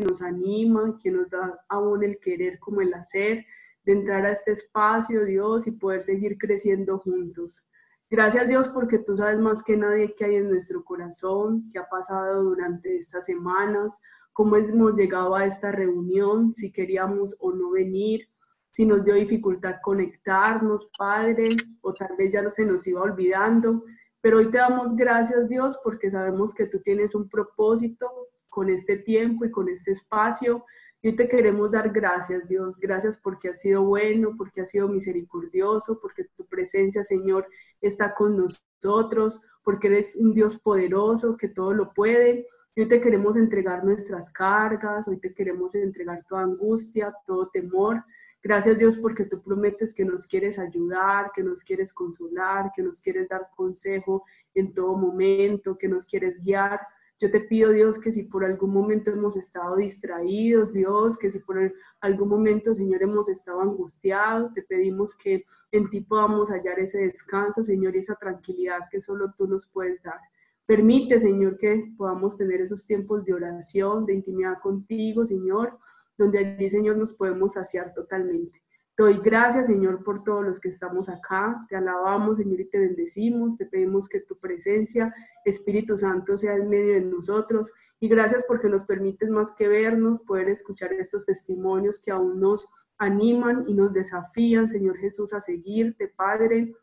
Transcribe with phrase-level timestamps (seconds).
[0.00, 3.46] nos anima, que nos da aún el querer como el hacer,
[3.84, 7.66] de entrar a este espacio, Dios, y poder seguir creciendo juntos.
[8.10, 11.88] Gracias Dios porque tú sabes más que nadie qué hay en nuestro corazón, qué ha
[11.88, 14.00] pasado durante estas semanas,
[14.32, 18.28] cómo hemos llegado a esta reunión, si queríamos o no venir,
[18.72, 21.50] si nos dio dificultad conectarnos, Padre,
[21.82, 23.84] o tal vez ya se nos iba olvidando.
[24.20, 28.10] Pero hoy te damos gracias, Dios, porque sabemos que tú tienes un propósito
[28.50, 30.64] con este tiempo y con este espacio.
[31.02, 32.78] Y te queremos dar gracias, Dios.
[32.78, 37.46] Gracias porque has sido bueno, porque has sido misericordioso, porque tu presencia, Señor,
[37.80, 42.46] está con nosotros, porque eres un Dios poderoso que todo lo puede.
[42.76, 48.04] Hoy te queremos entregar nuestras cargas, hoy te queremos entregar toda angustia, todo temor.
[48.42, 53.00] Gracias Dios porque tú prometes que nos quieres ayudar, que nos quieres consolar, que nos
[53.00, 56.80] quieres dar consejo en todo momento, que nos quieres guiar.
[57.20, 61.38] Yo te pido, Dios, que si por algún momento hemos estado distraídos, Dios, que si
[61.38, 66.98] por algún momento, Señor, hemos estado angustiados, te pedimos que en ti podamos hallar ese
[67.00, 70.18] descanso, Señor, y esa tranquilidad que solo tú nos puedes dar.
[70.64, 75.76] Permite, Señor, que podamos tener esos tiempos de oración, de intimidad contigo, Señor,
[76.16, 78.62] donde allí, Señor, nos podemos saciar totalmente.
[79.00, 81.64] Doy gracias, Señor, por todos los que estamos acá.
[81.70, 83.56] Te alabamos, Señor, y te bendecimos.
[83.56, 85.10] Te pedimos que tu presencia,
[85.42, 87.72] Espíritu Santo, sea en medio de nosotros.
[87.98, 92.68] Y gracias porque nos permites más que vernos, poder escuchar estos testimonios que aún nos
[92.98, 96.74] animan y nos desafían, Señor Jesús, a seguirte, Padre,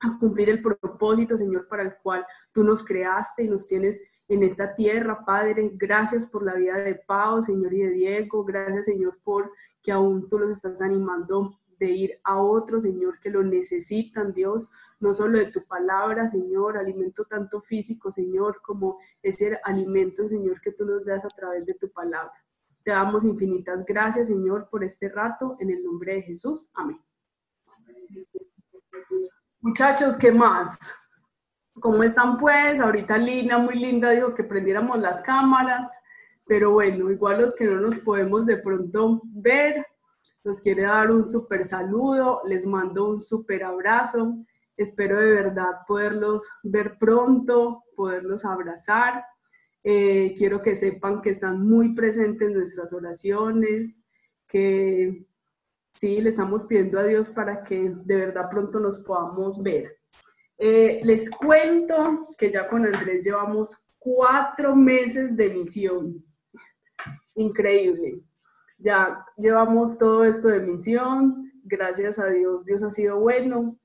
[0.00, 4.42] a cumplir el propósito, Señor, para el cual tú nos creaste y nos tienes en
[4.42, 5.70] esta tierra, Padre.
[5.72, 8.44] Gracias por la vida de Pau, Señor, y de Diego.
[8.44, 9.50] Gracias, Señor, por
[9.82, 14.70] que aún tú los estás animando de ir a otros, Señor, que lo necesitan, Dios,
[15.00, 20.70] no solo de tu palabra, Señor, alimento tanto físico, Señor, como ese alimento, Señor, que
[20.70, 22.32] tú nos das a través de tu palabra.
[22.84, 26.70] Te damos infinitas gracias, Señor, por este rato, en el nombre de Jesús.
[26.74, 27.00] Amén.
[29.60, 30.94] Muchachos, ¿qué más?
[31.80, 32.80] ¿Cómo están pues?
[32.80, 35.92] Ahorita Lina, muy linda, dijo que prendiéramos las cámaras,
[36.46, 39.84] pero bueno, igual los que no nos podemos de pronto ver,
[40.44, 44.36] nos quiere dar un súper saludo, les mando un súper abrazo,
[44.76, 49.24] espero de verdad poderlos ver pronto, poderlos abrazar.
[49.84, 54.04] Eh, quiero que sepan que están muy presentes en nuestras oraciones,
[54.46, 55.26] que
[55.94, 59.98] sí, le estamos pidiendo a Dios para que de verdad pronto nos podamos ver.
[60.58, 66.24] Eh, les cuento que ya con Andrés llevamos cuatro meses de misión.
[67.34, 68.22] Increíble.
[68.82, 71.52] Ya llevamos todo esto de misión.
[71.64, 73.78] Gracias a Dios, Dios ha sido bueno.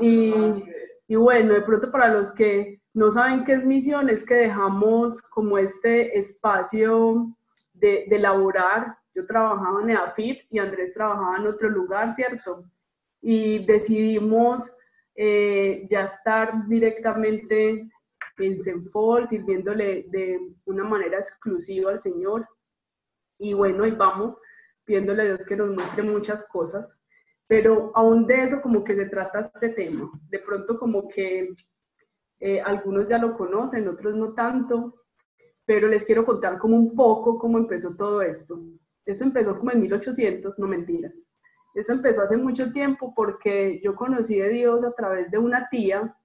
[0.00, 5.22] Y, bueno, de pronto para los que no saben qué es misión, es que dejamos
[5.22, 7.36] como este espacio
[7.72, 8.98] de, de laborar.
[9.14, 12.64] Yo trabajaba en EAFIT y Andrés trabajaba en otro lugar, ¿cierto?
[13.20, 14.74] Y decidimos
[15.14, 17.88] eh, ya estar directamente
[18.38, 22.48] en Senfol, sirviéndole de una manera exclusiva al Señor.
[23.38, 24.40] Y bueno, y vamos
[24.84, 26.98] pidiéndole a Dios que nos muestre muchas cosas,
[27.46, 30.10] pero aún de eso como que se trata este tema.
[30.28, 31.54] De pronto como que
[32.40, 35.04] eh, algunos ya lo conocen, otros no tanto,
[35.64, 38.60] pero les quiero contar como un poco cómo empezó todo esto.
[39.04, 41.24] Eso empezó como en 1800, no mentiras.
[41.74, 46.16] Eso empezó hace mucho tiempo porque yo conocí a Dios a través de una tía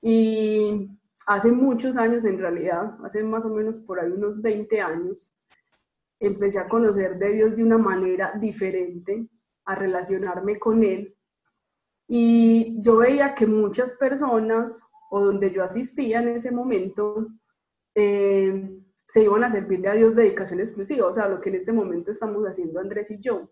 [0.00, 0.90] y
[1.26, 5.34] hace muchos años en realidad, hace más o menos por ahí unos 20 años,
[6.26, 9.26] empecé a conocer de Dios de una manera diferente,
[9.64, 11.14] a relacionarme con Él.
[12.06, 14.80] Y yo veía que muchas personas,
[15.10, 17.28] o donde yo asistía en ese momento,
[17.94, 21.72] eh, se iban a servirle a Dios dedicación exclusiva, o sea, lo que en este
[21.72, 23.50] momento estamos haciendo Andrés y yo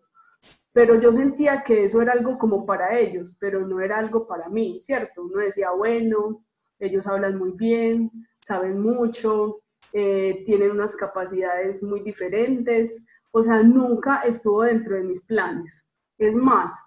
[0.72, 4.48] pero yo sentía que eso era algo como para ellos, pero no era algo para
[4.48, 5.22] mí, ¿cierto?
[5.24, 6.44] Uno decía, bueno,
[6.78, 8.10] ellos hablan muy bien,
[8.40, 15.24] saben mucho, eh, tienen unas capacidades muy diferentes, o sea, nunca estuvo dentro de mis
[15.24, 15.84] planes.
[16.18, 16.78] Es más,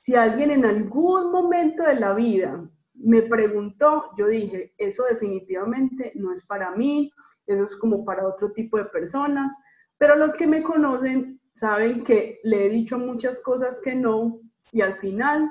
[0.00, 6.32] si alguien en algún momento de la vida me preguntó, yo dije, eso definitivamente no
[6.32, 7.12] es para mí,
[7.46, 9.56] eso es como para otro tipo de personas,
[9.98, 14.40] pero los que me conocen saben que le he dicho muchas cosas que no
[14.72, 15.50] y al final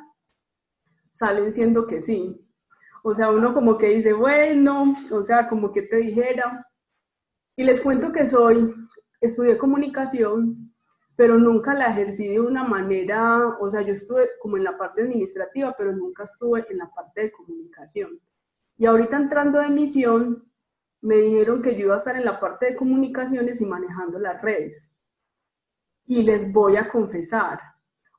[1.11, 2.47] salen siendo que sí.
[3.03, 6.67] O sea, uno como que dice, bueno, o sea, como que te dijera.
[7.55, 8.73] Y les cuento que soy,
[9.19, 10.73] estudié comunicación,
[11.15, 15.01] pero nunca la ejercí de una manera, o sea, yo estuve como en la parte
[15.03, 18.19] administrativa, pero nunca estuve en la parte de comunicación.
[18.77, 20.51] Y ahorita entrando de misión,
[21.01, 24.41] me dijeron que yo iba a estar en la parte de comunicaciones y manejando las
[24.41, 24.91] redes.
[26.05, 27.59] Y les voy a confesar,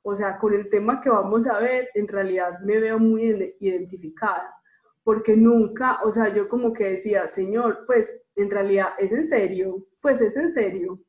[0.01, 4.53] o sea, con el tema que vamos a ver, en realidad me veo muy identificada,
[5.03, 9.85] porque nunca, o sea, yo como que decía, Señor, pues en realidad es en serio,
[10.01, 10.99] pues es en serio.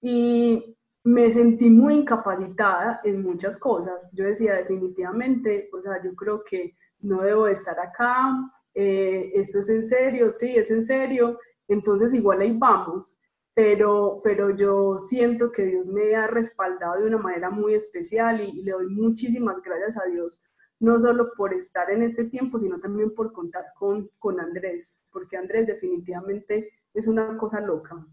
[0.00, 4.10] Y me sentí muy incapacitada en muchas cosas.
[4.14, 8.32] Yo decía definitivamente, o sea, yo creo que no debo estar acá,
[8.74, 13.16] eh, esto es en serio, sí, es en serio, entonces igual ahí vamos.
[13.54, 18.62] Pero, pero yo siento que Dios me ha respaldado de una manera muy especial y,
[18.62, 20.42] le doy muchísimas gracias a Dios,
[20.78, 25.36] no solo por estar en este tiempo, sino también por contar con, con Andrés, porque
[25.36, 28.06] Andrés definitivamente es una cosa loca.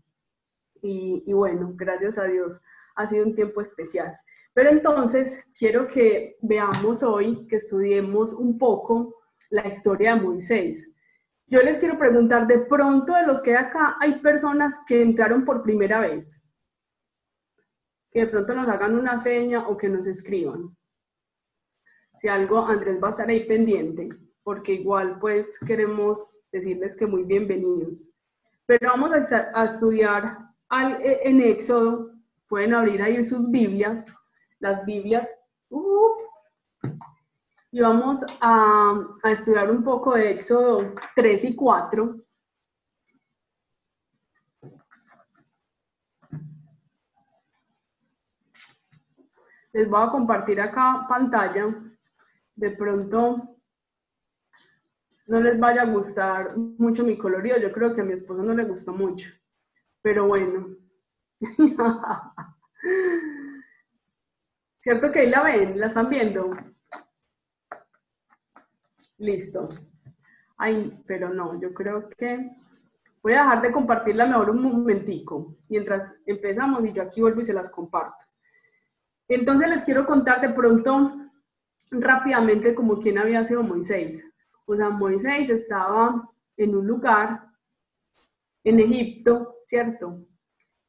[0.81, 2.61] Y, bueno, gracias a Dios
[2.95, 4.17] ha sido un tiempo especial.
[4.53, 9.15] Pero entonces quiero que veamos hoy, que estudiemos un poco
[9.49, 10.91] la historia de Moisés.
[11.47, 15.45] Yo les quiero preguntar, de pronto de los que hay acá, hay personas que entraron
[15.45, 16.45] por primera vez.
[18.11, 20.75] Que de pronto nos hagan una seña o que nos escriban.
[22.19, 24.09] Si algo, Andrés va a estar ahí pendiente,
[24.43, 28.09] porque igual pues queremos decirles que muy bienvenidos.
[28.65, 30.37] Pero vamos a, estudiar
[30.69, 32.11] al, en Éxodo,
[32.47, 34.05] pueden abrir ahí sus Biblias,
[34.59, 35.29] las Biblias.
[37.71, 42.15] Y vamos a, estudiar un poco de Éxodo 3 y 4.
[49.73, 51.92] Les voy a compartir acá pantalla.
[52.55, 53.57] De pronto
[55.27, 57.57] no les vaya a gustar mucho mi colorido.
[57.57, 59.31] Yo creo que a mi esposo no le gustó mucho.
[60.01, 60.75] Pero bueno.
[64.79, 65.79] ¿Cierto que ahí la ven?
[65.79, 66.51] ¿La están viendo?
[69.17, 69.69] Listo.
[70.57, 72.51] Ay, pero no, yo creo que
[73.21, 77.45] voy a dejar de compartirla mejor un momentico, mientras empezamos y yo aquí vuelvo y
[77.45, 78.25] se las comparto.
[79.29, 81.22] Entonces les quiero contar de pronto
[82.01, 84.25] rápidamente como quién había sido Moisés.
[84.65, 87.47] O sea, Moisés estaba en un lugar
[88.63, 90.25] en Egipto, ¿cierto?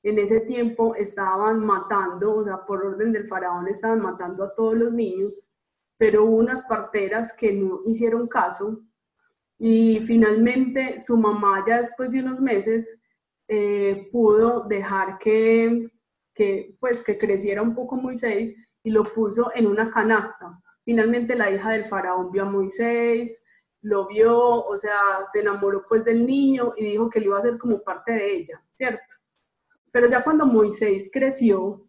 [0.03, 4.75] En ese tiempo estaban matando, o sea, por orden del faraón estaban matando a todos
[4.75, 5.51] los niños
[5.97, 8.83] pero hubo unas parteras que no hicieron caso
[9.59, 13.01] y finalmente su mamá ya después de unos meses
[13.49, 15.91] eh, pudo dejar que,
[16.35, 20.61] que, pues, que creciera un poco Moisés y lo puso en una canasta.
[20.85, 23.43] Finalmente la hija del faraón vio a Moisés,
[23.83, 24.99] lo vio, o sea,
[25.31, 28.37] se enamoró pues del niño y dijo que le iba a hacer como parte de
[28.37, 29.03] ella, ¿cierto?
[29.91, 31.87] Pero ya cuando Moisés creció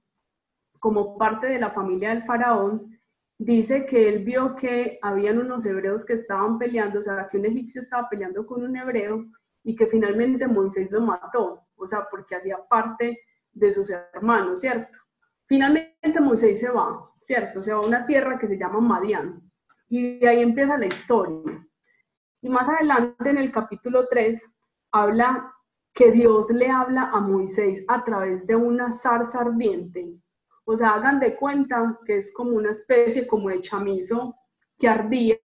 [0.80, 3.00] como parte de la familia del faraón,
[3.38, 7.46] dice que él vio que habían unos hebreos que estaban peleando, o sea, que un
[7.46, 9.26] egipcio estaba peleando con un hebreo
[9.64, 13.20] y que finalmente Moisés lo mató, o sea, porque hacía parte
[13.52, 15.00] de sus hermanos, ¿cierto?
[15.48, 17.62] Finalmente Moisés se va, ¿cierto?
[17.62, 19.42] Se va a una tierra que se llama Madián
[19.90, 21.66] y de ahí empieza la historia.
[22.42, 24.44] Y más adelante en el capítulo 3
[24.92, 25.54] habla
[25.94, 30.20] que Dios le habla a Moisés a través de una zarza ardiente
[30.66, 34.36] o sea, hagan de cuenta que es como una especie como de chamizo
[34.78, 35.40] que ardía,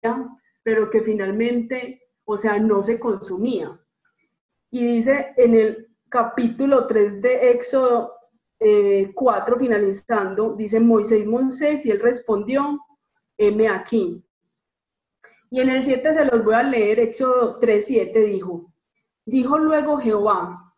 [0.62, 3.78] pero que finalmente, o sea, no se consumía.
[4.70, 8.14] Y dice en el capítulo 3 de Éxodo
[8.58, 12.78] 4, eh, finalizando, dice Moisés, Moisés, y él respondió,
[13.36, 14.24] heme aquí.
[15.50, 18.72] Y en el 7 se los voy a leer, Éxodo 3, 7 dijo,
[19.24, 20.68] dijo luego Jehová,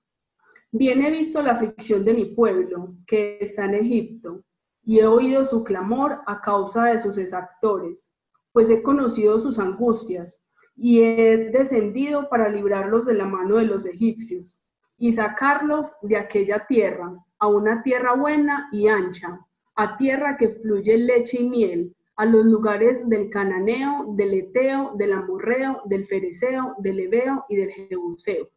[0.73, 4.45] Bien he visto la aflicción de mi pueblo, que está en Egipto,
[4.85, 8.13] y he oído su clamor a causa de sus exactores,
[8.53, 10.45] pues he conocido sus angustias,
[10.77, 14.61] y he descendido para librarlos de la mano de los egipcios,
[14.97, 19.41] y sacarlos de aquella tierra, a una tierra buena y ancha,
[19.75, 25.15] a tierra que fluye leche y miel, a los lugares del cananeo, del eteo, del
[25.15, 28.51] amorreo, del fereceo, del ebeo y del jebuseo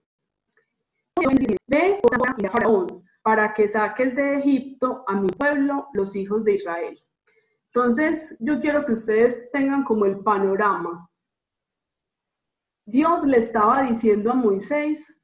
[1.68, 2.00] ve
[2.38, 7.00] y Faraón, para que saques de Egipto a mi pueblo, los hijos de Israel.
[7.74, 11.10] Entonces, yo quiero que ustedes tengan como el panorama.
[12.86, 15.20] Dios le estaba diciendo a Moisés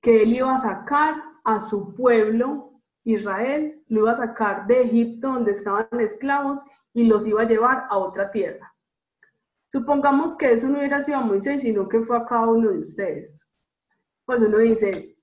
[0.00, 2.67] que él iba a sacar a su pueblo,
[3.10, 7.86] Israel, lo iba a sacar de Egipto donde estaban esclavos y los iba a llevar
[7.88, 8.74] a otra tierra.
[9.70, 12.78] Supongamos que eso no hubiera sido a Moisés, sino que fue a cada uno de
[12.78, 13.48] ustedes
[14.28, 15.16] pues uno dice,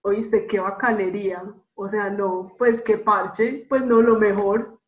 [0.00, 1.40] oíste, qué bacanería,
[1.76, 4.80] o sea, no, pues qué parche, pues no, lo mejor.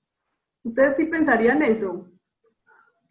[0.64, 2.10] ¿Ustedes sí pensarían eso?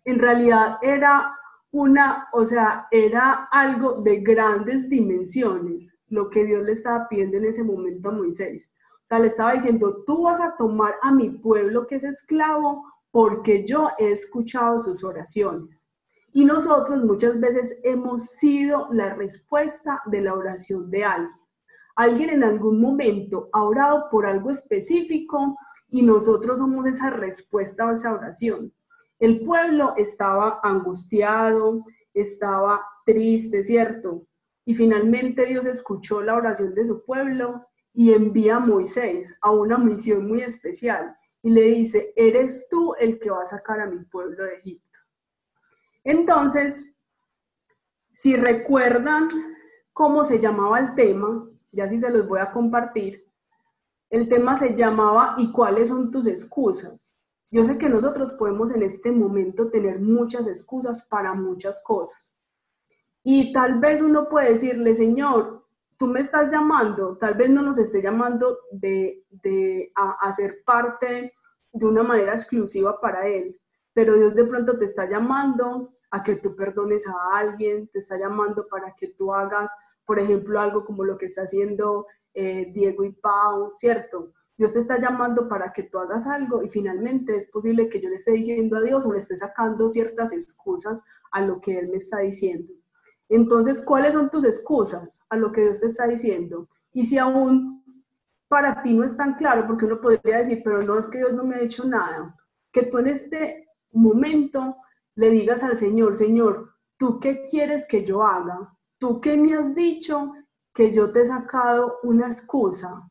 [0.03, 1.39] En realidad era
[1.71, 7.45] una, o sea, era algo de grandes dimensiones lo que Dios le estaba pidiendo en
[7.45, 8.73] ese momento a Moisés.
[9.09, 13.65] Sea, le estaba diciendo, tú vas a tomar a mi pueblo que es esclavo porque
[13.65, 15.89] yo he escuchado sus oraciones.
[16.31, 21.39] Y nosotros muchas veces hemos sido la respuesta de la oración de alguien.
[21.95, 25.57] Alguien en algún momento ha orado por algo específico
[25.89, 28.71] y nosotros somos esa respuesta a esa oración.
[29.17, 34.27] El pueblo estaba angustiado, estaba triste, ¿cierto?
[34.65, 39.77] Y finalmente Dios escuchó la oración de su pueblo y envía a Moisés a una
[39.77, 44.03] misión muy especial y le dice, eres tú el que va a sacar a mi
[44.05, 44.99] pueblo de Egipto.
[46.03, 46.91] Entonces,
[48.13, 49.29] si recuerdan
[49.93, 53.25] cómo se llamaba el tema, ya sí se los voy a compartir,
[54.09, 57.15] el tema se llamaba ¿y cuáles son tus excusas?
[57.51, 62.35] Yo sé que nosotros podemos en este momento tener muchas excusas para muchas cosas.
[63.23, 65.58] Y tal vez uno puede decirle, Señor,
[65.99, 71.33] tú me estás llamando, tal vez no nos esté llamando de, de a, hacer parte
[71.73, 73.59] de una manera exclusiva para Él,
[73.93, 78.17] pero Dios de pronto te está llamando a que tú perdones a alguien, te está
[78.17, 79.71] llamando para que tú hagas,
[80.05, 84.31] por ejemplo, algo como lo que está haciendo eh, Diego y Pau, ¿cierto?
[84.57, 88.07] Dios te está llamando para que tú hagas algo y finalmente es posible que yo
[88.07, 91.89] le esté diciendo a Dios o le esté sacando ciertas excusas a lo que Él
[91.89, 92.73] me está diciendo.
[93.29, 96.67] Entonces, ¿cuáles son tus excusas a lo que Dios te está diciendo?
[96.91, 97.83] Y si aún
[98.47, 101.33] para ti no es tan claro, porque uno podría decir, pero no es que Dios
[101.33, 102.35] no me ha hecho nada,
[102.71, 104.77] que tú en este momento
[105.15, 108.73] le digas al Señor, Señor, ¿tú qué quieres que yo haga?
[108.97, 110.33] ¿Tú qué me has dicho
[110.73, 113.09] que yo te he sacado una excusa?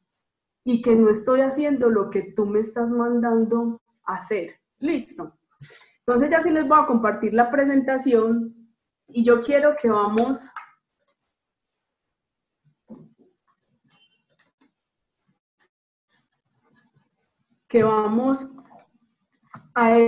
[0.71, 4.61] y que no estoy haciendo lo que tú me estás mandando hacer.
[4.81, 5.33] Listo.
[6.01, 8.58] Entonces ya sí les voy a compartir la presentación
[9.09, 10.51] y yo quiero que vamos
[17.67, 18.49] que vamos
[19.75, 19.99] a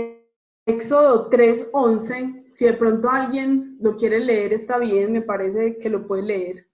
[0.67, 2.47] Éxodo 3:11.
[2.51, 6.67] Si de pronto alguien lo quiere leer, está bien, me parece que lo puede leer.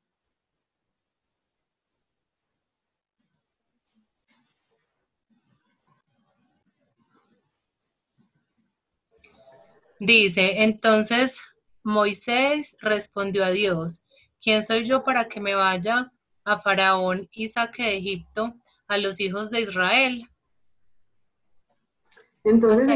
[9.98, 11.40] Dice, entonces
[11.86, 14.04] Moisés respondió a Dios,
[14.42, 16.12] ¿quién soy yo para que me vaya
[16.44, 18.54] a Faraón y saque de Egipto
[18.88, 20.28] a los hijos de Israel?
[22.42, 22.90] Entonces,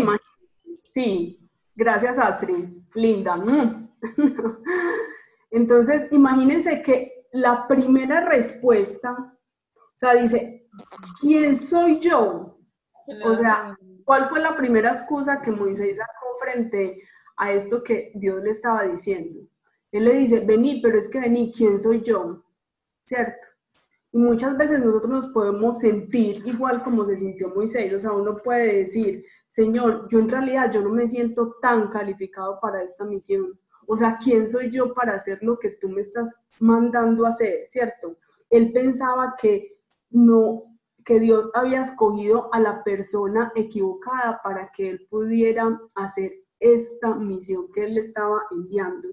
[0.83, 1.39] sí,
[1.77, 3.37] gracias Astrid, linda.
[3.37, 3.89] Mm.
[5.53, 10.67] Entonces, imagínense que la primera respuesta, o sea, dice,
[11.21, 12.59] ¿quién soy yo?
[13.25, 16.01] O sea, ¿cuál fue la primera excusa que Moisés
[16.41, 19.41] frente a esto que Dios le estaba diciendo.
[19.93, 22.45] Él le dice, vení, pero es que vení, ¿quién soy yo?
[23.07, 23.49] ¿Cierto?
[24.13, 27.93] Y muchas veces nosotros nos podemos sentir igual como se sintió Moisés.
[27.95, 32.59] O sea, uno puede decir, Señor, yo en realidad yo no me siento tan calificado
[32.61, 33.59] para esta misión.
[33.87, 37.65] O sea, ¿quién soy yo para hacer lo que tú me estás mandando a hacer?
[37.69, 38.17] ¿Cierto?
[38.49, 39.77] Él pensaba que
[40.11, 40.65] no,
[41.05, 47.73] que Dios había escogido a la persona equivocada para que él pudiera hacer esta misión
[47.73, 49.09] que él le estaba enviando.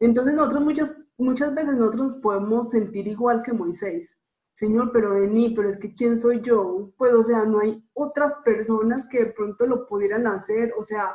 [0.00, 4.16] Entonces nosotros muchas, muchas veces nosotros nos podemos sentir igual que Moisés.
[4.56, 6.90] Señor, pero vení, pero es que ¿quién soy yo?
[6.96, 11.14] Pues, o sea, no hay otras personas que de pronto lo pudieran hacer, o sea,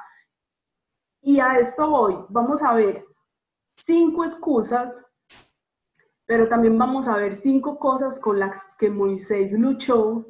[1.22, 3.06] y a esto voy, vamos a ver
[3.76, 5.12] cinco excusas
[6.32, 10.26] pero también vamos a ver cinco cosas con las que Moisés luchó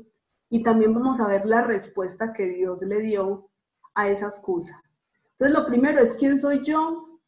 [0.49, 3.51] y también vamos a ver la respuesta que Dios le dio
[3.93, 4.81] a esa excusa.
[5.41, 7.19] Entonces, lo primero es quién soy yo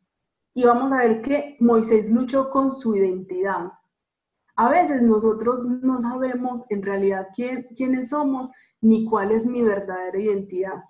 [0.54, 3.72] y vamos a ver que Moisés luchó con su identidad.
[4.56, 8.52] A veces nosotros no sabemos en realidad quién, quiénes somos
[8.82, 10.84] ni cuál es mi verdadera identidad.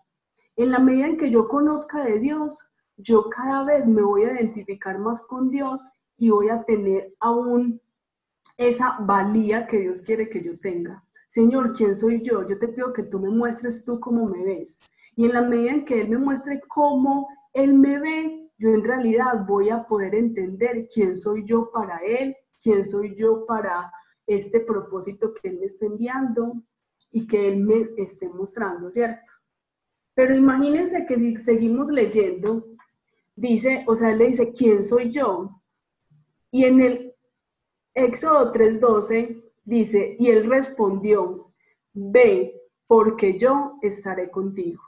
[0.58, 2.62] En la medida en que yo conozca de Dios,
[2.98, 5.88] yo cada vez me voy a identificar más con Dios
[6.18, 7.80] y voy a tener aún
[8.58, 11.02] esa valía que Dios quiere que yo tenga.
[11.30, 12.46] Señor, ¿quién soy yo?
[12.46, 14.82] Yo te pido que tú me muestres tú cómo me ves.
[15.16, 18.84] Y en la medida en que Él me muestre cómo Él me ve, yo en
[18.84, 23.92] realidad voy a poder entender quién soy yo para Él, quién soy yo para
[24.26, 26.64] este propósito que Él me está enviando
[27.12, 29.32] y que Él me esté mostrando, ¿cierto?
[30.16, 32.66] Pero imagínense que si seguimos leyendo,
[33.36, 35.62] dice, o sea, Él le dice, ¿quién soy yo?
[36.52, 37.14] Y en el
[37.96, 41.54] Éxodo 3:12 dice, y él respondió,
[41.94, 44.82] ve, porque yo estaré contigo.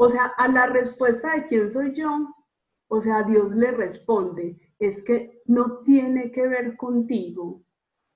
[0.00, 2.08] O sea, a la respuesta de quién soy yo,
[2.90, 7.62] O sea, Dios le responde, es que no tiene que ver contigo,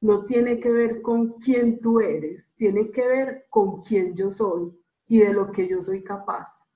[0.00, 4.72] no tiene que ver con quién tú eres, tiene que ver con quién yo soy
[5.08, 6.70] y de lo que yo soy capaz.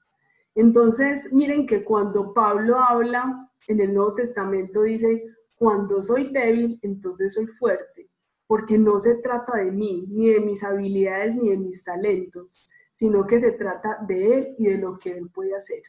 [0.54, 7.32] Entonces, miren que cuando Pablo habla en el Nuevo Testamento dice, cuando soy débil, entonces
[7.32, 8.10] soy fuerte,
[8.46, 13.26] porque no se trata de mí, ni de mis habilidades, ni de mis talentos, sino
[13.26, 15.82] que se trata de Él y de lo que Él puede hacer.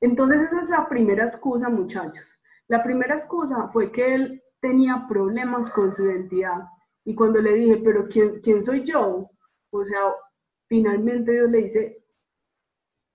[0.00, 2.40] Entonces esa es la primera excusa, muchachos.
[2.66, 6.64] La primera excusa fue que Él tenía problemas con su identidad.
[7.04, 9.30] Y cuando le dije, pero ¿quién, quién soy yo?
[9.70, 10.00] O sea,
[10.66, 12.04] finalmente Dios le dice,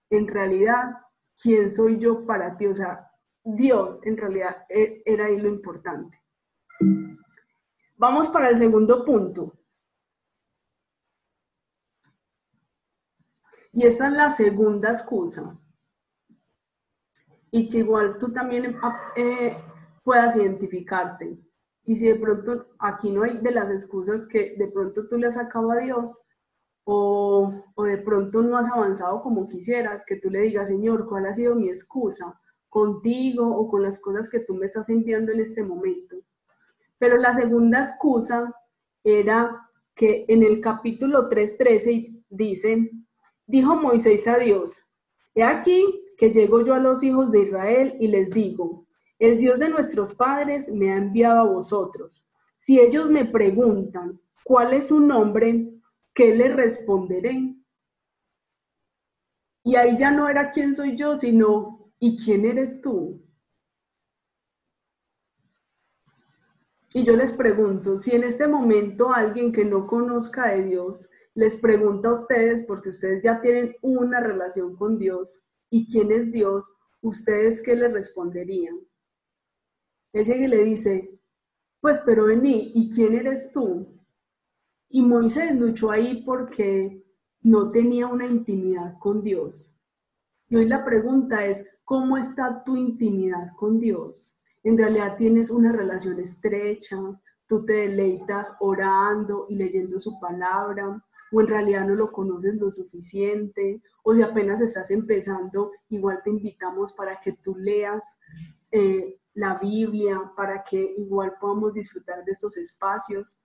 [0.10, 0.94] en realidad,
[1.42, 2.68] ¿quién soy yo para ti?
[2.68, 3.12] O sea,
[3.44, 6.18] Dios en realidad e, era ahí lo importante.
[7.98, 9.52] Vamos para el segundo punto.
[13.78, 15.56] Y esta es la segunda excusa.
[17.52, 18.76] Y que igual tú también
[19.16, 19.56] eh,
[20.04, 21.38] puedas identificarte.
[21.84, 25.28] Y si de pronto aquí no hay de las excusas que de pronto tú le
[25.28, 26.26] has sacado a Dios,
[26.86, 31.28] o, o, de pronto no has avanzado como quisieras, que tú le digas, Señor, ¿cuál
[31.28, 35.42] ha sido mi excusa contigo o con las cosas que tú me estás enviando en
[35.42, 36.16] este momento?
[36.98, 38.52] Pero la segunda excusa
[39.04, 42.92] era que en el capítulo 3.13 dice,
[43.48, 44.84] dijo Moisés a Dios,
[45.34, 48.86] he aquí que llego yo a los hijos de Israel y les digo,
[49.18, 52.24] el Dios de nuestros padres me ha enviado a vosotros.
[52.60, 55.74] Si ellos me preguntan, ¿cuál es su nombre?
[56.18, 57.56] ¿qué le responderé?
[59.64, 63.24] Y ahí ya no era quién soy yo, sino ¿y quién eres tú?
[66.92, 71.56] Y yo les pregunto, si en este momento alguien que no conozca de Dios les
[71.58, 76.74] pregunta a ustedes, porque ustedes ya tienen una relación con Dios, ¿y quién es Dios?
[77.00, 78.80] ¿Ustedes qué le responderían?
[80.14, 81.22] Él llega y le dice,
[81.80, 83.88] pues pero vení, ¿y quién eres tú?
[84.90, 87.06] Y Moisés luchó ahí porque
[87.42, 89.78] no tenía una intimidad con Dios.
[90.50, 94.40] Y hoy la pregunta es, ¿cómo está tu intimidad con Dios?
[94.64, 96.98] En realidad tienes una relación estrecha,
[97.46, 101.00] tú te deleitas orando y leyendo su palabra,
[101.32, 106.30] o en realidad no lo conoces lo suficiente, o si apenas estás empezando, igual te
[106.30, 108.20] invitamos para que tú leas
[108.72, 113.38] eh, la Biblia, para que igual podamos disfrutar de estos espacios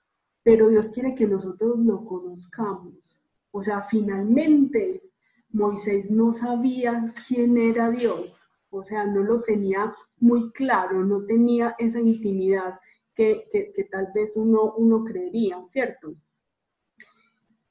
[0.42, 3.23] pero Dios quiere que nosotros lo conozcamos.
[3.51, 5.03] O sea, finalmente
[5.51, 11.75] Moisés no sabía quién era Dios, o sea, no lo tenía muy claro, no tenía
[11.79, 12.81] esa intimidad
[13.14, 13.47] que,
[13.90, 16.14] tal vez uno, uno creería, ¿cierto?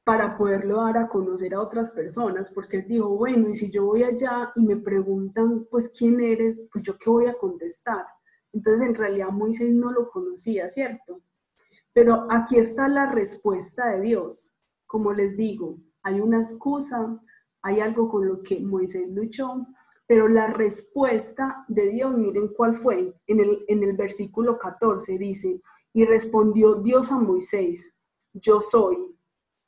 [0.04, 3.86] Para poderlo dar a conocer a otras personas, porque él dijo, bueno, y si yo
[3.86, 6.68] voy allá y me preguntan, pues, ¿quién eres?
[6.72, 8.06] Pues yo qué voy a contestar.
[8.54, 11.22] Entonces, en realidad Moisés no lo conocía, ¿cierto?
[11.94, 14.54] Pero aquí está la respuesta de Dios.
[14.88, 17.22] Como les digo, hay una excusa,
[17.62, 19.68] hay algo con lo que Moisés luchó,
[20.08, 23.14] pero la respuesta de Dios, miren cuál fue.
[23.28, 25.62] En el, en el versículo 14 dice,
[25.94, 27.96] y respondió Dios a Moisés,
[28.34, 28.98] yo soy,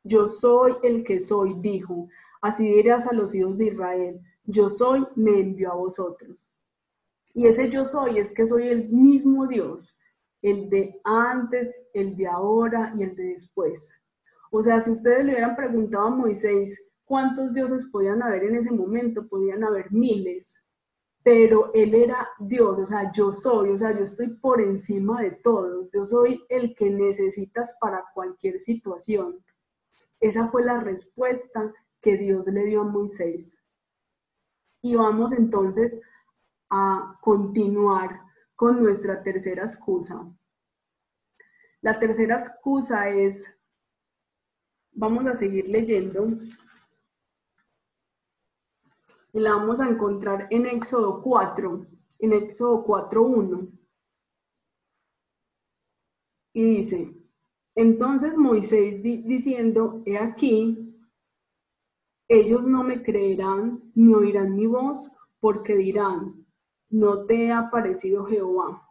[0.03, 2.07] yo soy el que soy, dijo.
[2.41, 6.51] Así dirás a los hijos de Israel, yo soy, me envió a vosotros.
[7.33, 9.97] Y ese yo soy es que soy el mismo Dios
[10.43, 13.91] el de antes, el de ahora y el de después.
[14.51, 18.69] O sea, si ustedes le hubieran preguntado a Moisés cuántos dioses podían haber en ese
[18.69, 20.61] momento, podían haber miles,
[21.23, 25.31] pero él era Dios, o sea, yo soy, o sea, yo estoy por encima de
[25.31, 29.39] todos, yo soy el que necesitas para cualquier situación.
[30.23, 33.61] Esa fue la respuesta que Dios le dio a Moisés.
[34.81, 35.99] Y vamos entonces
[36.69, 38.21] a continuar
[38.55, 40.25] con nuestra tercera excusa.
[41.81, 43.53] La tercera excusa es,
[44.93, 46.25] vamos a seguir leyendo,
[49.33, 51.85] y la vamos a encontrar en Éxodo 4,
[52.19, 53.77] en Éxodo 4.1.
[56.53, 57.22] Y dice,
[57.75, 60.93] entonces Moisés diciendo, he aquí,
[62.27, 65.09] ellos no me creerán ni oirán mi voz,
[65.39, 66.45] porque dirán,
[66.89, 68.87] no te ha parecido Jehová.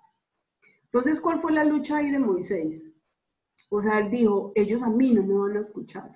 [0.84, 2.92] Entonces, ¿cuál fue la lucha ahí de Moisés?
[3.70, 6.10] O sea, él dijo, ellos a mí no me van a escuchar.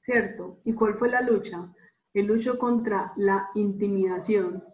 [0.00, 0.60] ¿Cierto?
[0.64, 1.70] ¿Y cuál fue la lucha?
[2.14, 4.64] Él luchó contra la intimidación.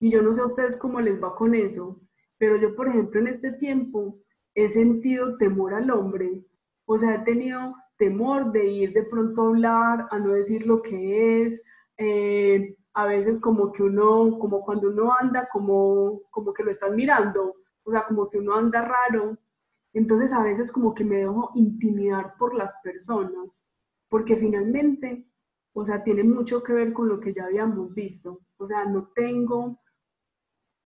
[0.00, 2.00] Y yo no sé a ustedes cómo les va con eso,
[2.36, 4.20] pero yo, por ejemplo, en este tiempo
[4.64, 6.44] he sentido temor al hombre.
[6.84, 10.82] O sea, he tenido temor de ir de pronto a hablar, a no decir lo
[10.82, 11.62] que es,
[11.96, 16.96] eh, a veces como que uno, como cuando uno anda como, como que lo están
[16.96, 19.38] mirando, o sea, como que uno anda raro.
[19.92, 23.64] Entonces a veces como que me dejo intimidar por las personas,
[24.08, 25.24] porque finalmente,
[25.72, 28.40] o sea, tiene mucho que ver con lo que ya habíamos visto.
[28.56, 29.78] O sea, no tengo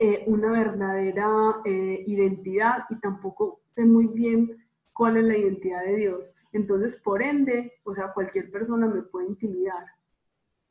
[0.04, 5.94] eh, una verdadera eh, identidad y tampoco sé muy bien cuál es la identidad de
[5.94, 6.34] Dios.
[6.52, 9.86] Entonces, por ende, o sea, cualquier persona me puede intimidar.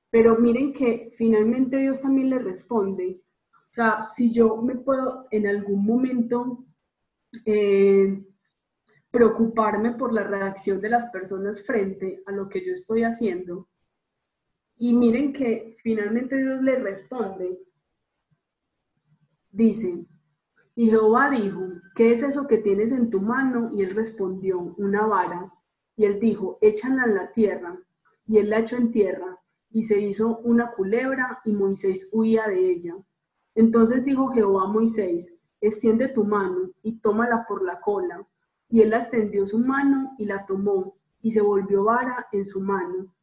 [0.10, 3.22] Pero miren que finalmente Dios también le responde.
[3.54, 6.66] O sea, si yo me puedo en algún momento
[7.46, 8.22] eh,
[9.12, 13.70] preocuparme por la reacción de las personas frente a lo que yo estoy haciendo,
[14.78, 17.71] y miren que finalmente Dios le responde.
[19.52, 20.06] Dice,
[20.76, 21.62] y Jehová dijo,
[21.96, 23.72] ¿qué es eso que tienes en tu mano?
[23.74, 25.52] Y él respondió, una vara.
[25.96, 27.78] Y él dijo, échala en la tierra.
[28.28, 32.72] Y él la echó en tierra y se hizo una culebra y Moisés huía de
[32.72, 32.96] ella.
[33.56, 38.26] Entonces dijo Jehová a Moisés, extiende tu mano y tómala por la cola.
[38.70, 43.14] Y él extendió su mano y la tomó y se volvió vara en su mano.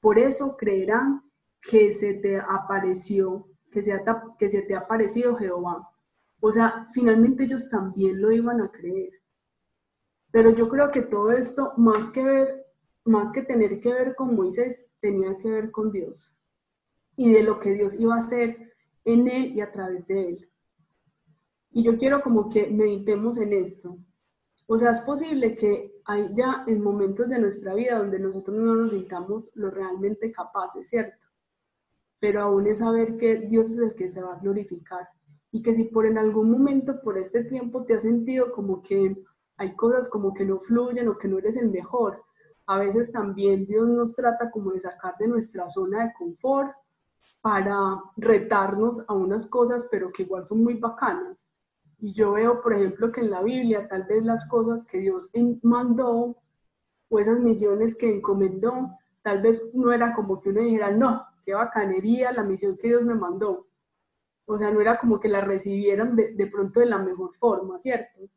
[0.00, 1.22] Por eso creerán
[1.60, 4.00] que se te apareció, que se,
[4.38, 5.90] que se te ha aparecido Jehová.
[6.40, 9.10] O sea, finalmente ellos también lo iban a creer.
[10.30, 12.64] Pero yo creo que todo esto, más que ver
[13.04, 16.34] más que tener que ver con Moisés, tenía que ver con Dios
[17.16, 18.72] y de lo que Dios iba a hacer
[19.04, 20.50] en él y a través de él.
[21.70, 23.98] Y yo quiero como que meditemos en esto.
[24.66, 28.90] O sea, es posible que haya en momentos de nuestra vida donde nosotros no nos
[28.90, 31.23] sintamos lo realmente capaces, ¿cierto?
[32.20, 35.08] Pero aún es saber que Dios es el que se va a glorificar.
[35.50, 39.16] Y que si por en algún momento, por este tiempo, te has sentido como que
[39.56, 42.22] hay cosas como que no fluyen o que no eres el mejor,
[42.66, 46.72] a veces también Dios nos trata como de sacar de nuestra zona de confort
[47.40, 51.46] para retarnos a unas cosas, pero que igual son muy bacanas.
[51.98, 55.28] Y yo veo, por ejemplo, que en la Biblia tal vez las cosas que Dios
[55.62, 56.36] mandó
[57.08, 58.90] o esas misiones que encomendó,
[59.22, 63.04] tal vez no era como que uno dijera, no, qué bacanería la misión que Dios
[63.04, 63.68] me mandó.
[64.46, 67.80] O sea, no era como que la recibieran de, de pronto de la mejor forma,
[67.80, 68.30] ¿cierto?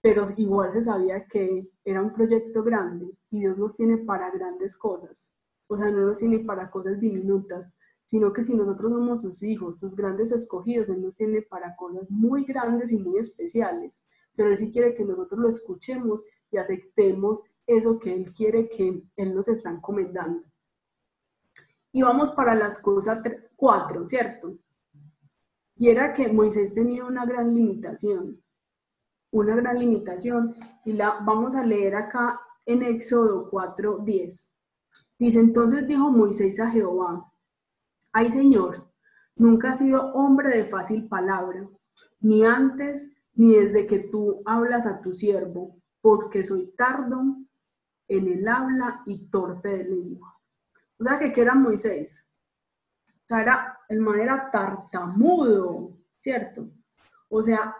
[0.00, 4.76] pero igual se sabía que era un proyecto grande y Dios nos tiene para grandes
[4.76, 5.30] cosas.
[5.68, 9.78] O sea, no nos tiene para cosas diminutas, sino que si nosotros somos sus hijos,
[9.78, 14.02] sus grandes escogidos, Él nos tiene para cosas muy grandes y muy especiales.
[14.34, 19.04] Pero Él sí quiere que nosotros lo escuchemos y aceptemos eso que Él quiere que
[19.16, 20.42] Él nos está encomendando.
[21.92, 23.20] Y vamos para las cosas
[23.56, 24.58] cuatro, ¿cierto?
[25.76, 28.40] Y era que Moisés tenía una gran limitación
[29.30, 34.48] una gran limitación y la vamos a leer acá en Éxodo 4:10.
[35.18, 37.30] Dice, entonces dijo Moisés a Jehová,
[38.12, 38.90] ay Señor,
[39.36, 41.68] nunca has sido hombre de fácil palabra,
[42.20, 47.22] ni antes ni desde que tú hablas a tu siervo, porque soy tardo
[48.08, 50.39] en el habla y torpe de lengua.
[51.00, 52.30] O sea, que, era Moisés.
[53.08, 56.68] O sea, era, el man era tartamudo, ¿cierto?
[57.30, 57.74] O sea,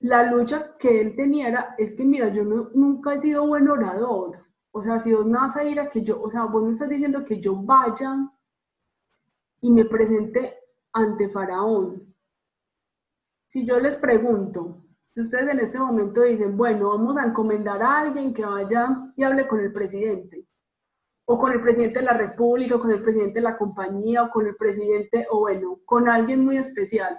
[0.00, 4.44] la lucha que él tenía era, es que mira, yo nunca he sido buen orador.
[4.72, 6.70] O sea, si vos me vas a ir a que yo, o sea, vos me
[6.70, 8.30] estás diciendo que yo vaya
[9.62, 10.58] y me presente
[10.92, 12.14] ante Faraón.
[13.46, 18.00] Si yo les pregunto, si ustedes en este momento dicen, bueno, vamos a encomendar a
[18.00, 20.43] alguien que vaya y hable con el presidente,
[21.26, 24.30] o con el presidente de la República, o con el presidente de la compañía, o
[24.30, 27.16] con el presidente, o bueno, con alguien muy especial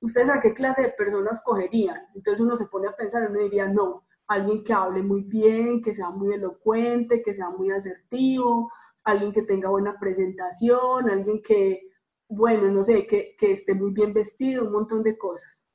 [0.00, 2.00] ¿ustedes a qué clase de personas cogerían?
[2.14, 5.94] Entonces uno se pone a pensar uno diría, no, alguien que hable muy bien, que
[5.94, 8.70] sea muy elocuente, que sea muy asertivo,
[9.04, 11.82] alguien que tenga buena presentación, alguien que,
[12.28, 15.66] bueno, no sé, que, que esté muy bien vestido, un montón de cosas.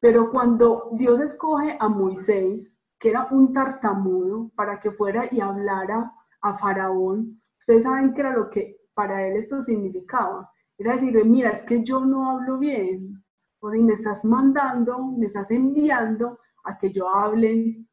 [0.00, 6.12] Pero cuando Dios escoge a Moisés, que era un tartamudo, para que fuera y hablara
[6.40, 10.50] a Faraón, ustedes saben que era lo que para él esto significaba.
[10.76, 13.22] Era decirle, mira, es que yo no hablo bien,
[13.60, 17.84] o me estás mandando, me estás enviando a que yo hable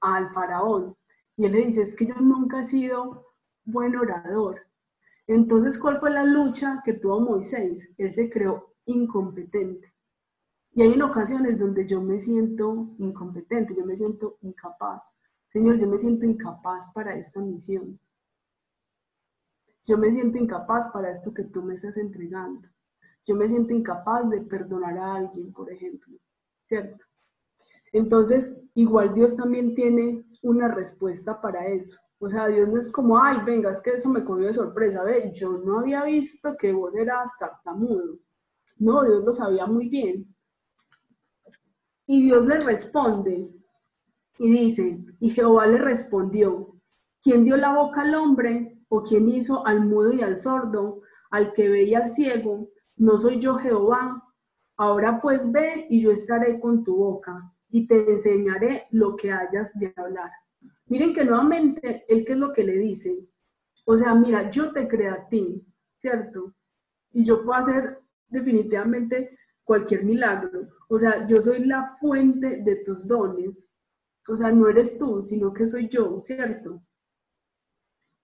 [0.00, 0.96] al faraón.
[1.36, 3.26] Y él le dice, es que yo nunca he sido
[3.64, 4.60] buen orador.
[5.26, 7.92] Entonces, ¿cuál fue la lucha que tuvo Moisés?
[7.96, 9.94] Él se creó incompetente.
[10.72, 15.12] Y hay en ocasiones donde yo me siento incompetente, yo me siento incapaz.
[15.54, 17.98] Señor, yo me siento incapaz para esta misión.
[19.86, 22.68] Yo me siento incapaz para esto que tú me estás entregando
[23.26, 26.14] yo me siento incapaz de perdonar a alguien, por ejemplo,
[26.66, 27.04] ¿cierto?
[27.92, 31.98] Entonces, igual Dios también tiene una respuesta para eso.
[32.18, 35.02] O sea, Dios no es como, ay, venga, es que eso me cogió de sorpresa.
[35.04, 38.18] Ve, yo no había visto que vos eras tartamudo.
[38.78, 40.34] No, Dios lo sabía muy bien.
[42.06, 43.48] Y Dios le responde
[44.38, 46.74] y dice, y Jehová le respondió,
[47.22, 51.52] ¿quién dio la boca al hombre o quién hizo al mudo y al sordo, al
[51.52, 52.70] que ve y al ciego?
[52.96, 54.22] No soy yo Jehová.
[54.76, 59.78] Ahora pues ve y yo estaré con tu boca y te enseñaré lo que hayas
[59.78, 60.30] de hablar.
[60.86, 63.18] Miren que nuevamente, él qué es lo que le dice.
[63.84, 65.64] O sea, mira, yo te creé a ti,
[65.96, 66.54] ¿cierto?
[67.12, 70.68] Y yo puedo hacer definitivamente cualquier milagro.
[70.88, 73.68] O sea, yo soy la fuente de tus dones.
[74.28, 76.82] O sea, no eres tú, sino que soy yo, ¿cierto?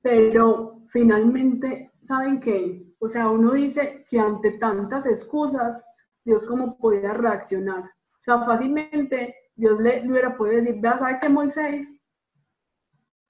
[0.03, 2.95] Pero finalmente, ¿saben qué?
[2.99, 5.87] O sea, uno dice que ante tantas excusas,
[6.25, 7.85] Dios cómo podía reaccionar.
[7.85, 11.99] O sea, fácilmente Dios le, hubiera podido decir, vea, ¿sabe qué Moisés?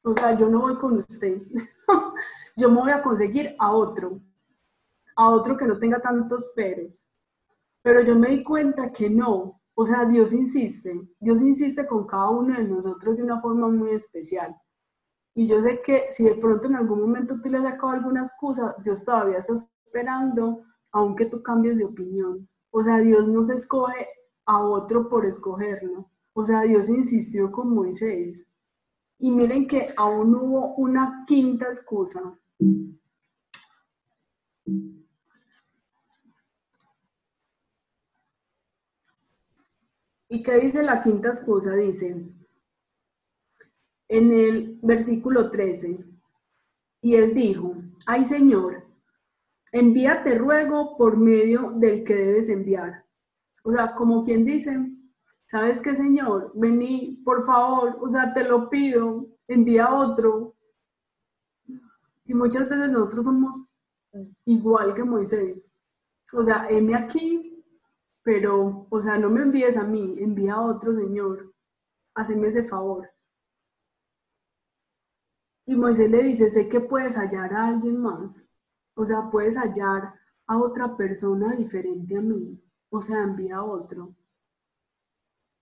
[0.02, 1.42] O sea, yo no voy con usted.
[2.56, 4.20] yo me voy a conseguir a otro,
[5.16, 7.06] a otro que no tenga tantos peres.
[7.82, 9.59] Pero yo me di cuenta que no.
[9.80, 11.08] O sea, Dios insiste.
[11.18, 14.54] Dios insiste con cada uno de nosotros de una forma muy especial.
[15.34, 18.20] Y yo sé que si de pronto en algún momento tú le has sacado alguna
[18.20, 19.54] excusa, Dios todavía está
[19.86, 20.60] esperando,
[20.92, 22.46] aunque tú cambies de opinión.
[22.70, 24.06] O sea, Dios no se escoge
[24.44, 26.10] a otro por escogerlo.
[26.34, 28.46] O sea, Dios insistió con Moisés.
[29.18, 32.38] Y miren que aún hubo una quinta excusa.
[40.30, 41.74] ¿Y qué dice la quinta excusa?
[41.74, 42.34] Dice
[44.10, 46.04] en el versículo 13,
[47.00, 48.84] y él dijo, ay Señor,
[49.70, 53.04] envíate ruego por medio del que debes enviar.
[53.62, 54.76] O sea, como quien dice,
[55.46, 56.50] ¿sabes qué, Señor?
[56.54, 60.56] Vení, por favor, o sea, te lo pido, envía otro.
[62.24, 63.70] Y muchas veces nosotros somos
[64.44, 65.70] igual que Moisés.
[66.32, 67.59] O sea, heme aquí,
[68.22, 71.52] pero, o sea, no me envíes a mí, envía a otro, Señor.
[72.14, 73.10] Haceme ese favor.
[75.66, 78.48] Y Moisés le dice, sé que puedes hallar a alguien más.
[78.94, 80.14] O sea, puedes hallar
[80.46, 82.60] a otra persona diferente a mí.
[82.90, 84.14] O sea, envía a otro.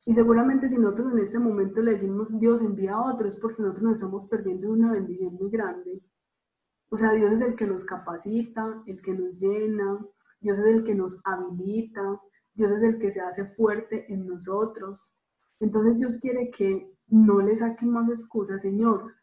[0.07, 3.61] Y seguramente si nosotros en este momento le decimos Dios envía a otro, es porque
[3.61, 6.01] nosotros nos estamos perdiendo una bendición muy grande.
[6.89, 9.99] O sea, Dios es el que nos capacita, el que nos llena,
[10.41, 12.19] Dios es el que nos habilita,
[12.59, 15.15] Dios es el que se hace fuerte en nosotros.
[15.61, 19.15] Entonces Dios quiere que no le saquen más excusas, Señor.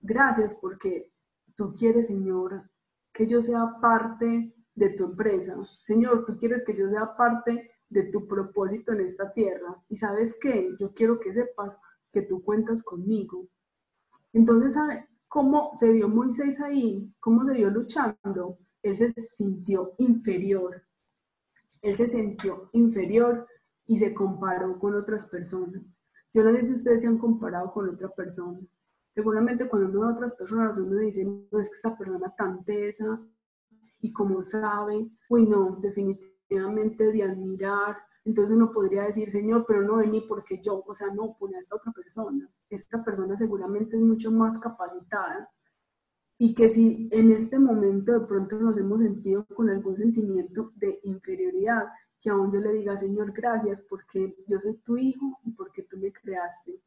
[0.00, 1.12] Gracias porque
[1.54, 2.70] tú quieres, Señor,
[3.12, 5.54] que yo sea parte de tu empresa.
[5.82, 9.76] Señor, tú quieres que yo sea parte de tu propósito en esta tierra.
[9.90, 11.78] Y sabes qué, yo quiero que sepas
[12.10, 13.48] que tú cuentas conmigo.
[14.32, 17.12] Entonces, ¿sabe cómo se vio Moisés ahí?
[17.20, 18.56] ¿Cómo se vio luchando?
[18.82, 20.87] Él se sintió inferior.
[21.82, 23.46] Él se sintió inferior
[23.86, 26.00] y se comparó con otras personas.
[26.32, 28.60] Yo no sé si ustedes se han comparado con otra persona.
[29.14, 32.64] Seguramente cuando uno ve a otras personas, uno dice, no es que esta persona tan
[32.64, 33.20] tesa
[34.00, 37.96] y como sabe, uy, no, definitivamente de admirar.
[38.24, 41.60] Entonces uno podría decir, Señor, pero no vení porque yo, o sea, no, pone a
[41.60, 42.48] esta otra persona.
[42.68, 45.50] Esta persona seguramente es mucho más capacitada.
[46.38, 51.00] Y que si en este momento de pronto nos hemos sentido con algún sentimiento de
[51.02, 51.88] inferioridad,
[52.20, 55.96] que aún yo le diga, Señor, gracias porque yo soy tu hijo y porque tú
[55.96, 56.80] me creaste.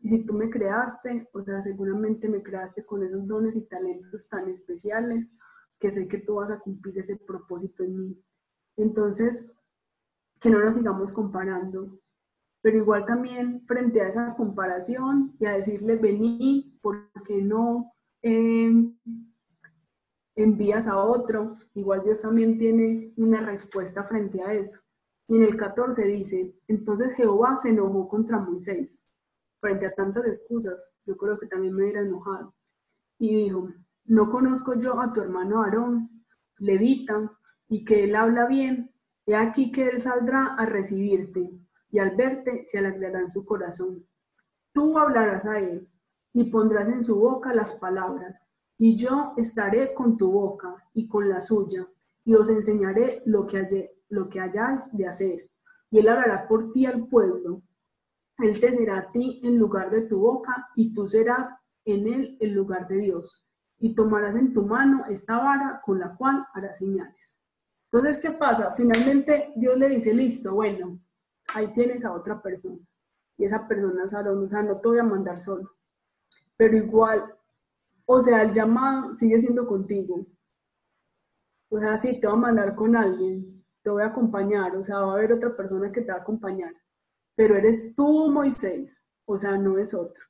[0.00, 4.28] Y si tú me creaste, o sea, seguramente me creaste con esos dones y talentos
[4.28, 5.34] tan especiales
[5.78, 8.24] que sé que tú vas a cumplir ese propósito en mí.
[8.76, 9.50] Entonces,
[10.40, 11.98] que no nos sigamos comparando,
[12.60, 17.93] pero igual también frente a esa comparación y a decirle, vení, porque no
[18.24, 18.96] em,
[20.34, 21.58] envías a otro?
[21.74, 24.80] Igual Dios también tiene una respuesta frente a eso.
[25.28, 29.04] Y en el 14 dice, entonces Jehová se enojó contra Moisés
[29.60, 30.94] frente a tantas excusas.
[31.06, 32.54] Yo creo que también me hubiera enojado.
[33.18, 33.68] Y dijo,
[34.06, 36.24] no conozco yo a tu hermano Aarón,
[36.58, 37.30] levita,
[37.68, 38.92] y que él habla bien,
[39.26, 41.50] he aquí que él saldrá a recibirte,
[41.90, 44.06] y al verte se alegrará en su corazón.
[44.72, 45.88] Tú hablarás a él,
[46.34, 48.44] y pondrás en su boca las palabras,
[48.76, 51.88] y yo estaré con tu boca y con la suya,
[52.24, 55.50] y os enseñaré lo que, lo que hayáis de hacer.
[55.90, 57.62] Y él hablará por ti al pueblo.
[58.38, 62.36] Él te será a ti en lugar de tu boca, y tú serás en él
[62.40, 63.46] el lugar de Dios.
[63.78, 67.40] Y tomarás en tu mano esta vara con la cual harás señales.
[67.92, 68.72] Entonces, ¿qué pasa?
[68.72, 70.98] Finalmente Dios le dice, listo, bueno,
[71.54, 72.80] ahí tienes a otra persona.
[73.36, 75.73] Y esa persona es Aarón, o sea, no te voy a mandar solo.
[76.56, 77.32] Pero igual,
[78.06, 80.26] O sea, el llamado sigue siendo contigo.
[81.68, 85.00] O sea, sí, te voy a mandar con alguien, te voy a acompañar, o sea,
[85.00, 86.72] va a haber otra persona que te va a acompañar,
[87.36, 90.22] pero eres tú, Moisés, o sea, no es otro.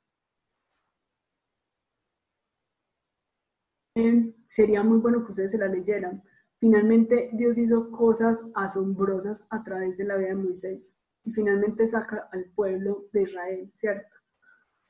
[4.47, 6.23] Sería muy bueno que ustedes se la leyeran.
[6.59, 12.29] Finalmente, Dios hizo cosas asombrosas a través de la vida de Moisés y finalmente saca
[12.33, 14.17] al pueblo de Israel, ¿cierto?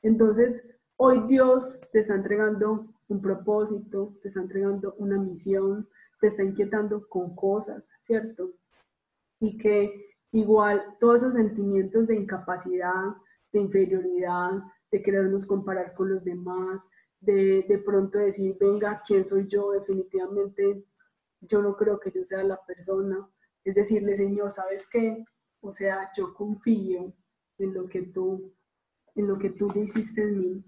[0.03, 5.87] Entonces, hoy Dios te está entregando un propósito, te está entregando una misión,
[6.19, 8.53] te está inquietando con cosas, ¿cierto?
[9.39, 13.15] Y que igual todos esos sentimientos de incapacidad,
[13.51, 14.51] de inferioridad,
[14.91, 19.71] de querernos comparar con los demás, de, de pronto decir, venga, ¿quién soy yo?
[19.71, 20.85] Definitivamente
[21.41, 23.27] yo no creo que yo sea la persona.
[23.63, 25.23] Es decirle, Señor, ¿sabes qué?
[25.61, 27.13] O sea, yo confío
[27.57, 28.53] en lo que tú,
[29.15, 30.63] en lo que tú ya hiciste en mí.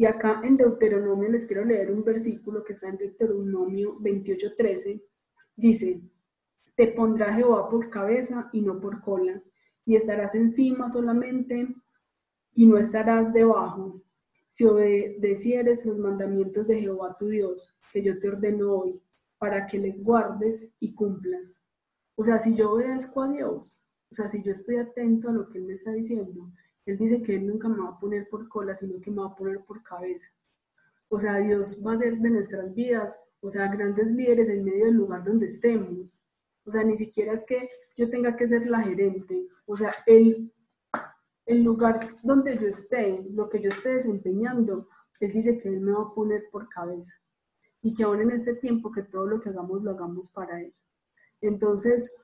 [0.00, 5.04] Y acá en Deuteronomio les quiero leer un versículo que está en Deuteronomio 28:13.
[5.54, 6.00] Dice,
[6.74, 9.42] te pondrá Jehová por cabeza y no por cola,
[9.84, 11.76] y estarás encima solamente
[12.54, 14.02] y no estarás debajo.
[14.48, 19.02] Si obedecieres los mandamientos de Jehová tu Dios, que yo te ordeno hoy,
[19.36, 21.62] para que les guardes y cumplas.
[22.14, 25.50] O sea, si yo obedezco a Dios, o sea, si yo estoy atento a lo
[25.50, 26.50] que Él me está diciendo,
[26.86, 29.28] Él dice que Él nunca me va a poner por cola, sino que me va
[29.28, 30.28] a poner por cabeza.
[31.08, 34.86] O sea, Dios va a ser de nuestras vidas, o sea, grandes líderes en medio
[34.86, 36.24] del lugar donde estemos.
[36.64, 39.48] O sea, ni siquiera es que yo tenga que ser la gerente.
[39.66, 40.52] O sea, el,
[41.46, 44.88] el lugar donde yo esté, lo que yo esté desempeñando,
[45.20, 47.14] Él dice que Él me va a poner por cabeza.
[47.82, 50.74] Y que aún en ese tiempo que todo lo que hagamos lo hagamos para Él.
[51.40, 52.14] Entonces,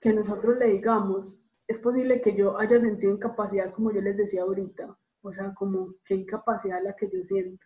[0.00, 1.41] que nosotros le digamos,
[1.72, 5.94] es posible que yo haya sentido incapacidad, como yo les decía ahorita, o sea, como
[6.04, 7.64] qué incapacidad la que yo siento.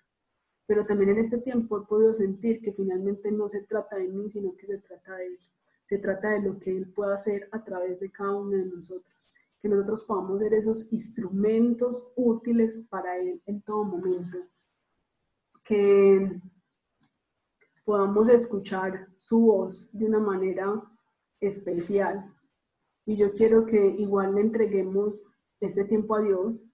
[0.65, 4.31] Pero también en este tiempo he podido sentir que finalmente no se trata de mí,
[4.31, 5.39] sino que se trata de Él.
[5.89, 9.29] Se trata de lo que Él puede hacer a través de cada uno de nosotros.
[9.61, 14.39] Que nosotros podamos ser esos instrumentos útiles para Él en todo momento.
[15.65, 16.41] Que
[17.85, 20.81] podamos escuchar su voz de una manera
[21.41, 22.36] especial.
[23.07, 25.25] Y yo quiero que igual le entreguemos
[25.61, 26.67] este tiempo a Dios,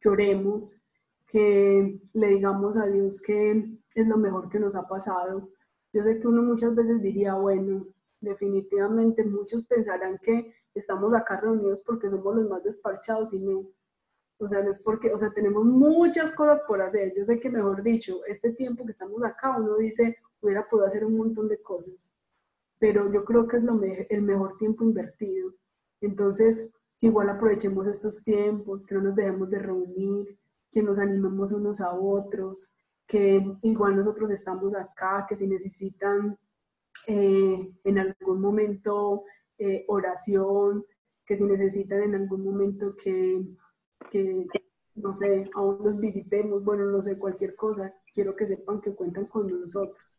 [0.00, 0.80] que oremos,
[1.26, 5.48] que le digamos a Dios que es lo mejor que nos ha pasado.
[5.92, 7.86] Yo sé que uno muchas veces diría, bueno,
[8.20, 13.66] definitivamente muchos pensarán que estamos acá reunidos porque somos los más despachados y no.
[14.38, 17.12] O sea, no es porque, o sea, tenemos muchas cosas por hacer.
[17.16, 21.04] Yo sé que, mejor dicho, este tiempo que estamos acá, uno dice, hubiera podido hacer
[21.04, 22.12] un montón de cosas,
[22.78, 25.52] pero yo creo que es lo el mejor tiempo invertido.
[26.00, 30.38] Entonces, que igual aprovechemos estos tiempos, que no nos dejemos de reunir,
[30.70, 32.70] que nos animemos unos a otros,
[33.06, 36.38] que igual nosotros estamos acá, que si necesitan
[37.06, 39.24] eh, en algún momento
[39.56, 40.84] eh, oración,
[41.24, 43.44] que si necesitan en algún momento que,
[44.10, 44.46] que,
[44.94, 49.26] no sé, aún nos visitemos, bueno, no sé, cualquier cosa, quiero que sepan que cuentan
[49.26, 50.18] con nosotros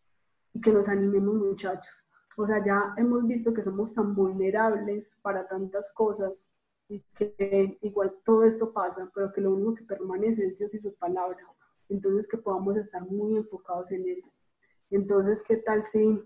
[0.53, 2.08] y que nos animemos muchachos.
[2.41, 6.49] O sea, ya hemos visto que somos tan vulnerables para tantas cosas
[6.87, 10.79] y que igual todo esto pasa, pero que lo único que permanece es Dios y
[10.79, 11.37] su palabra.
[11.89, 14.23] Entonces que podamos estar muy enfocados en él.
[14.89, 16.23] Entonces, ¿qué tal si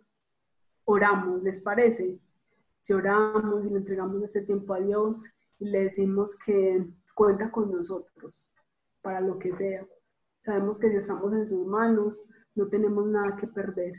[0.86, 1.42] oramos?
[1.42, 2.20] ¿Les parece?
[2.84, 5.24] Si oramos y le entregamos este tiempo a Dios
[5.58, 8.48] y le decimos que cuenta con nosotros
[9.02, 9.84] para lo que sea.
[10.42, 12.24] Sabemos que si estamos en sus manos,
[12.54, 13.96] no tenemos nada que perder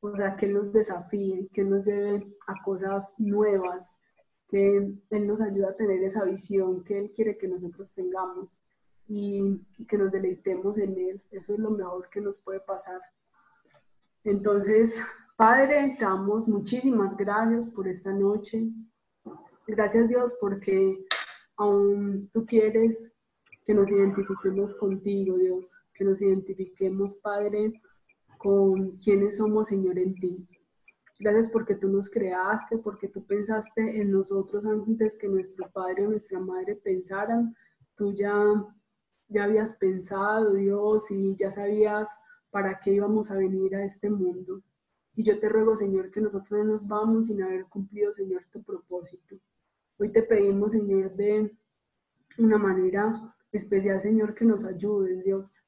[0.00, 3.98] o sea, que nos desafíe, que nos lleve a cosas nuevas,
[4.48, 4.76] que
[5.10, 8.60] Él nos ayude a tener esa visión que Él quiere que nosotros tengamos
[9.08, 11.22] y, que nos deleitemos en Él.
[11.30, 13.00] Eso es lo mejor que nos puede pasar.
[14.24, 15.02] Entonces,
[15.36, 18.68] Padre, te damos muchísimas gracias por esta noche.
[19.66, 21.04] Gracias Dios porque
[21.56, 23.12] aún tú quieres
[23.64, 27.80] que nos identifiquemos contigo, Dios, que nos identifiquemos, Padre,
[28.46, 30.46] con quiénes somos, Señor, en ti.
[31.18, 36.10] Gracias porque tú nos creaste, porque tú pensaste en nosotros antes que nuestro padre o
[36.10, 37.56] nuestra madre pensaran.
[37.96, 38.32] Tú ya,
[39.26, 42.16] ya habías pensado, Dios, y ya sabías
[42.48, 44.62] para qué íbamos a venir a este mundo.
[45.16, 48.62] Y yo te ruego, Señor, que nosotros no nos vamos sin haber cumplido, Señor, tu
[48.62, 49.34] propósito.
[49.98, 51.52] Hoy te pedimos, Señor, de
[52.38, 55.64] una manera especial, Señor, que nos ayudes, Dios,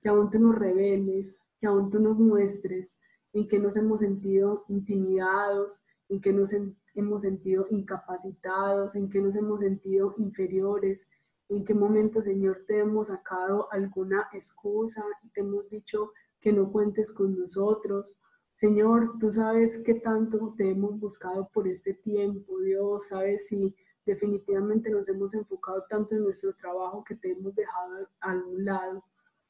[0.00, 2.98] que aún tú nos reveles, que aún tú nos muestres
[3.32, 6.52] en que nos hemos sentido intimidados, en que nos
[6.96, 11.08] hemos sentido incapacitados, en que nos hemos sentido inferiores,
[11.48, 16.10] en qué momento, Señor, te hemos sacado alguna excusa y te hemos dicho
[16.40, 18.16] que no cuentes con nosotros.
[18.56, 23.72] Señor, tú sabes qué tanto te hemos buscado por este tiempo, Dios, sabes si
[24.04, 29.04] definitivamente nos hemos enfocado tanto en nuestro trabajo que te hemos dejado a un lado.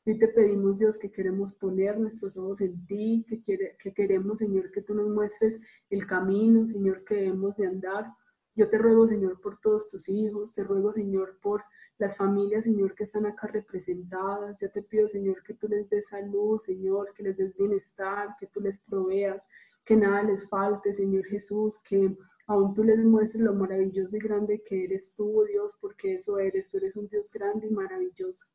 [0.05, 4.41] Hoy te pedimos, Dios, que queremos poner nuestros ojos en ti, que, quiere, que queremos,
[4.41, 8.13] Señor, que tú nos muestres el camino, Señor, que debemos de andar.
[8.57, 11.63] Yo te ruego, Señor, por todos tus hijos, te ruego, Señor, por
[11.99, 14.59] las familias, Señor, que están acá representadas.
[14.59, 18.49] Yo te pido, Señor, que tú les des salud, Señor, que les des bienestar, que
[18.49, 19.49] tú les proveas,
[19.85, 22.17] que nada les falte, Señor Jesús, que
[22.49, 26.71] aún tú les muestres lo maravilloso y grande que eres tú, Dios, porque eso eres,
[26.73, 28.47] tú eres un Dios grande y maravilloso.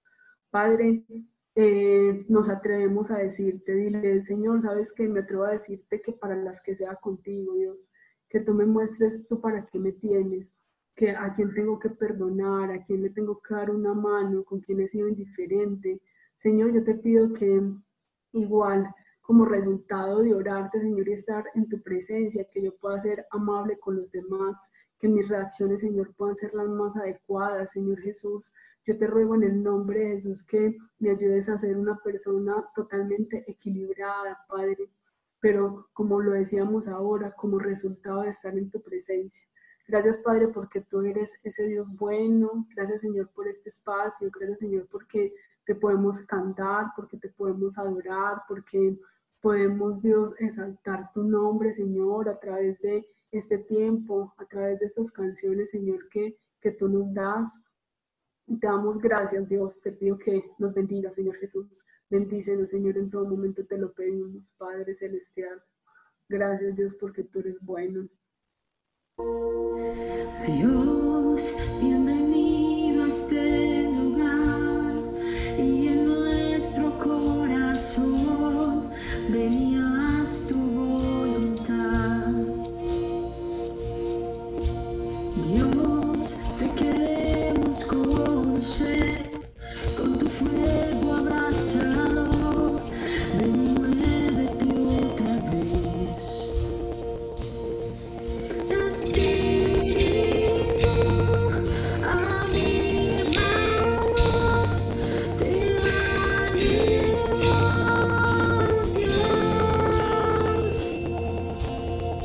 [0.50, 1.04] Padre,
[1.60, 6.36] eh, nos atrevemos a decirte, dile, Señor, sabes que me atrevo a decirte que para
[6.36, 7.92] las que sea contigo, Dios,
[8.30, 10.54] que tú me muestres tú para qué me tienes,
[10.96, 14.60] que a quién tengo que perdonar, a quién le tengo que dar una mano, con
[14.60, 16.00] quién he sido indiferente.
[16.36, 17.60] Señor, yo te pido que
[18.34, 23.26] igual como resultado de orarte, Señor, y estar en tu presencia, que yo pueda ser
[23.32, 28.54] amable con los demás, que mis reacciones, Señor, puedan ser las más adecuadas, Señor Jesús.
[28.88, 32.66] Yo te ruego en el nombre de Jesús que me ayudes a ser una persona
[32.74, 34.90] totalmente equilibrada, Padre,
[35.42, 39.46] pero como lo decíamos ahora, como resultado de estar en tu presencia.
[39.90, 42.66] Gracias, Padre, porque tú eres ese Dios bueno.
[42.74, 44.30] Gracias, Señor, por este espacio.
[44.32, 45.34] Gracias, Señor, porque
[45.66, 48.98] te podemos cantar, porque te podemos adorar, porque
[49.42, 55.12] podemos, Dios, exaltar tu nombre, Señor, a través de este tiempo, a través de estas
[55.12, 57.62] canciones, Señor, que, que tú nos das.
[58.48, 59.82] Te damos gracias, Dios.
[59.82, 61.86] Te pido que nos bendiga, Señor Jesús.
[62.10, 65.62] Bendícenos, Señor, en todo momento te lo pedimos, Padre Celestial.
[66.30, 68.08] Gracias, Dios, porque tú eres bueno.
[70.46, 74.94] Dios, bienvenido a este lugar
[75.58, 78.90] y en nuestro corazón
[79.30, 79.67] venías